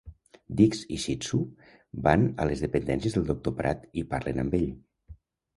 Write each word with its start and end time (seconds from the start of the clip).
Dix 0.61 0.79
i 0.97 0.97
Shitzu 1.03 1.41
van 2.07 2.25
a 2.45 2.47
les 2.53 2.63
dependències 2.67 3.19
del 3.19 3.29
doctor 3.33 3.55
Pratt 3.61 3.87
i 4.03 4.07
parlen 4.15 4.45
amb 4.47 4.57
ell. 4.63 4.69